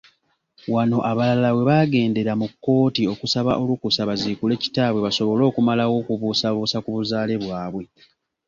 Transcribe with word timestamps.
Wano 0.73 0.97
abalala 1.11 1.49
webaagendera 1.57 2.33
mu 2.39 2.47
kkooti 2.51 3.03
okusaba 3.13 3.51
olukusa 3.61 4.01
baziikula 4.09 4.53
kitaabwe 4.63 4.99
basobole 5.05 5.43
okumalawo 5.49 5.93
okubuusabussa 6.01 6.77
kubuzaale 6.83 7.33
bwabwe. 7.43 7.83